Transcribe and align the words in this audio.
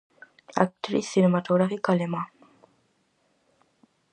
Actriz 0.65 1.05
cinematográfica 1.13 1.89
alemá. 1.91 2.23